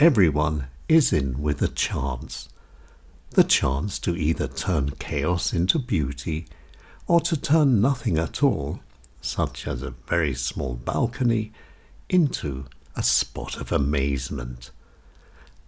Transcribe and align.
Everyone 0.00 0.66
is 0.88 1.12
in 1.12 1.40
with 1.40 1.62
a 1.62 1.68
chance. 1.68 2.48
The 3.30 3.44
chance 3.44 4.00
to 4.00 4.16
either 4.16 4.48
turn 4.48 4.90
chaos 4.98 5.52
into 5.52 5.78
beauty 5.78 6.48
or 7.06 7.20
to 7.20 7.40
turn 7.40 7.80
nothing 7.80 8.18
at 8.18 8.42
all, 8.42 8.80
such 9.20 9.68
as 9.68 9.82
a 9.82 9.94
very 10.08 10.34
small 10.34 10.74
balcony, 10.74 11.52
into 12.08 12.64
a 12.96 13.04
spot 13.04 13.60
of 13.60 13.70
amazement. 13.70 14.72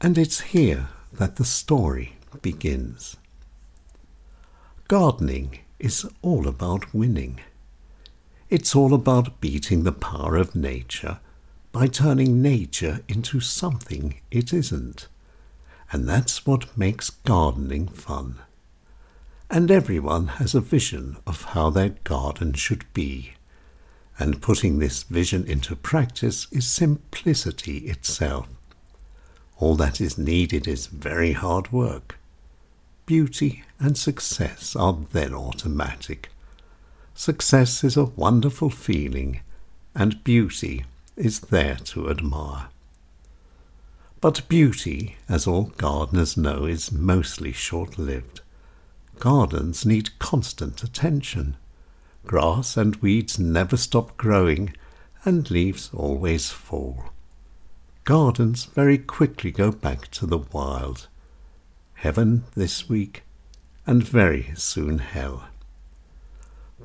And 0.00 0.18
it's 0.18 0.40
here 0.40 0.88
that 1.12 1.36
the 1.36 1.44
story 1.44 2.16
begins. 2.42 3.16
Gardening 4.88 5.60
is 5.78 6.04
all 6.20 6.48
about 6.48 6.92
winning. 6.92 7.38
It's 8.48 8.74
all 8.74 8.92
about 8.92 9.40
beating 9.40 9.84
the 9.84 9.92
power 9.92 10.34
of 10.34 10.56
nature 10.56 11.20
by 11.72 11.86
turning 11.86 12.42
nature 12.42 13.00
into 13.08 13.40
something 13.40 14.20
it 14.30 14.52
isn't. 14.52 15.08
And 15.92 16.08
that's 16.08 16.46
what 16.46 16.76
makes 16.76 17.10
gardening 17.10 17.88
fun. 17.88 18.36
And 19.48 19.70
everyone 19.70 20.28
has 20.38 20.54
a 20.54 20.60
vision 20.60 21.16
of 21.26 21.44
how 21.44 21.70
their 21.70 21.90
garden 22.04 22.52
should 22.52 22.84
be. 22.92 23.34
And 24.18 24.42
putting 24.42 24.78
this 24.78 25.02
vision 25.02 25.44
into 25.46 25.74
practice 25.74 26.46
is 26.52 26.68
simplicity 26.68 27.78
itself. 27.88 28.48
All 29.58 29.74
that 29.76 30.00
is 30.00 30.16
needed 30.16 30.68
is 30.68 30.86
very 30.86 31.32
hard 31.32 31.72
work. 31.72 32.18
Beauty 33.06 33.64
and 33.78 33.98
success 33.98 34.76
are 34.76 34.96
then 35.12 35.34
automatic. 35.34 36.30
Success 37.14 37.82
is 37.82 37.96
a 37.96 38.04
wonderful 38.04 38.70
feeling, 38.70 39.40
and 39.94 40.22
beauty 40.22 40.84
is 41.20 41.40
there 41.40 41.76
to 41.76 42.08
admire. 42.10 42.68
But 44.22 44.48
beauty, 44.48 45.16
as 45.28 45.46
all 45.46 45.72
gardeners 45.76 46.36
know, 46.36 46.64
is 46.64 46.90
mostly 46.90 47.52
short 47.52 47.98
lived. 47.98 48.40
Gardens 49.18 49.84
need 49.84 50.18
constant 50.18 50.82
attention. 50.82 51.56
Grass 52.26 52.76
and 52.76 52.96
weeds 52.96 53.38
never 53.38 53.76
stop 53.76 54.16
growing, 54.16 54.74
and 55.24 55.50
leaves 55.50 55.90
always 55.92 56.50
fall. 56.50 57.10
Gardens 58.04 58.64
very 58.64 58.96
quickly 58.96 59.50
go 59.50 59.70
back 59.70 60.10
to 60.12 60.26
the 60.26 60.38
wild. 60.38 61.06
Heaven 61.94 62.44
this 62.54 62.88
week, 62.88 63.24
and 63.86 64.02
very 64.02 64.52
soon 64.54 64.98
hell. 64.98 65.44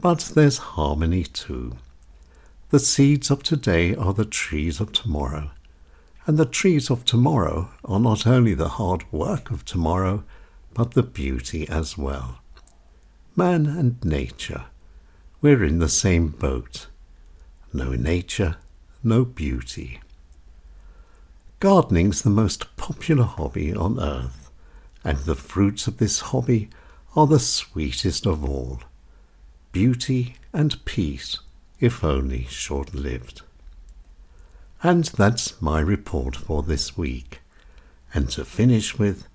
But 0.01 0.31
there's 0.35 0.57
harmony 0.57 1.24
too. 1.24 1.78
The 2.72 2.80
seeds 2.80 3.30
of 3.30 3.44
today 3.44 3.94
are 3.96 4.14
the 4.14 4.26
trees 4.26 4.80
of 4.80 4.92
tomorrow, 4.92 5.52
and 6.26 6.36
the 6.36 6.48
trees 6.48 6.90
of 6.90 7.06
tomorrow 7.06 7.70
are 7.84 8.00
not 8.00 8.26
only 8.26 8.56
the 8.56 8.70
hard 8.70 9.03
work 9.14 9.52
of 9.52 9.64
tomorrow, 9.66 10.24
but 10.74 10.96
the 10.96 11.04
beauty 11.04 11.70
as 11.70 11.96
well. 11.96 12.40
Man 13.36 13.68
and 13.68 14.04
nature, 14.04 14.66
we're 15.42 15.64
in 15.64 15.78
the 15.78 15.88
same 15.88 16.30
boat. 16.30 16.88
No 17.72 17.92
nature, 17.92 18.58
no 19.04 19.25
beauty. 19.25 20.02
Gardening's 21.59 22.24
the 22.24 22.31
most 22.31 22.75
popular 22.78 23.25
hobby 23.25 23.75
on 23.75 24.00
earth, 24.00 24.50
and 25.04 25.20
the 25.20 25.36
fruits 25.36 25.86
of 25.86 25.98
this 25.98 26.20
hobby 26.20 26.70
are 27.16 27.28
the 27.28 27.40
sweetest 27.40 28.25
of 28.25 28.44
all. 28.44 28.80
Beauty 29.72 30.38
and 30.52 30.84
peace 30.86 31.38
if 31.85 32.03
only 32.03 32.46
short 32.46 32.96
lived. 32.96 33.44
And 34.81 35.06
that's 35.06 35.62
my 35.62 35.79
report 35.79 36.35
for 36.35 36.63
this 36.63 36.97
week. 36.97 37.41
And 38.12 38.28
to 38.31 38.44
finish 38.44 38.97
with, 38.97 39.28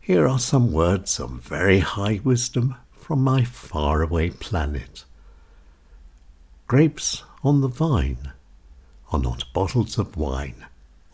here 0.00 0.26
are 0.26 0.38
some 0.38 0.72
words 0.72 1.20
of 1.20 1.30
very 1.30 1.80
high 1.80 2.20
wisdom 2.24 2.76
from 2.92 3.22
my 3.22 3.44
faraway 3.44 4.30
planet. 4.30 5.04
Grapes 6.66 7.24
on 7.44 7.60
the 7.60 7.68
vine 7.68 8.32
are 9.12 9.20
not 9.20 9.52
bottles 9.52 9.98
of 9.98 10.16
wine 10.16 10.64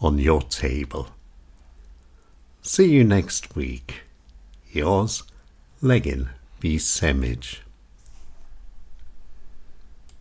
on 0.01 0.19
your 0.19 0.43
table. 0.43 1.09
See 2.63 2.91
you 2.93 3.03
next 3.03 3.57
week. 3.57 4.03
Yours, 4.71 5.25
Legin 5.83 6.29
V. 6.61 6.77
Semaj. 6.77 7.64